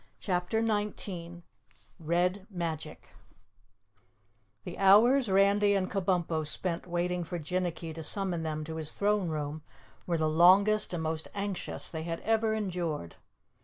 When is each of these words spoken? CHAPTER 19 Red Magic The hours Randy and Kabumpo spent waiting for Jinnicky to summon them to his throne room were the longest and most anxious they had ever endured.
CHAPTER 0.19 0.63
19 0.63 1.43
Red 1.99 2.47
Magic 2.49 3.09
The 4.63 4.79
hours 4.79 5.29
Randy 5.29 5.75
and 5.75 5.91
Kabumpo 5.91 6.43
spent 6.47 6.87
waiting 6.87 7.23
for 7.23 7.37
Jinnicky 7.37 7.93
to 7.93 8.01
summon 8.01 8.41
them 8.41 8.63
to 8.63 8.77
his 8.77 8.93
throne 8.93 9.27
room 9.29 9.61
were 10.07 10.17
the 10.17 10.27
longest 10.27 10.91
and 10.95 11.03
most 11.03 11.27
anxious 11.35 11.87
they 11.87 12.01
had 12.01 12.19
ever 12.21 12.55
endured. 12.55 13.17